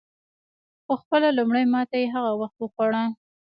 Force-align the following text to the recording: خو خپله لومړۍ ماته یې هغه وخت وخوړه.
خو 0.83 0.93
خپله 1.01 1.29
لومړۍ 1.37 1.65
ماته 1.73 1.95
یې 2.01 2.07
هغه 2.15 2.31
وخت 2.41 2.57
وخوړه. 2.61 3.03